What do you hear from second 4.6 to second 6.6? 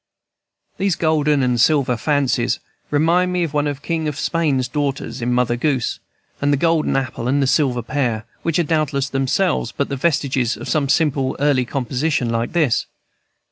daughter in "Mother Goose," and the